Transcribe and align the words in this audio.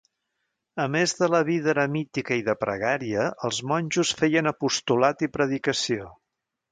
A 0.83 0.85
més 0.95 1.11
de 1.17 1.27
la 1.33 1.41
vida 1.49 1.69
eremítica 1.73 2.39
i 2.41 2.45
de 2.47 2.55
pregària, 2.63 3.27
els 3.49 3.59
monjos 3.73 4.15
feien 4.23 4.53
apostolat 4.53 5.23
i 5.29 5.33
predicació. 5.37 6.09